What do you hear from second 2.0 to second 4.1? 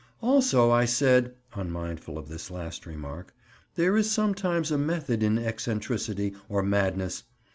of this last remark, "there is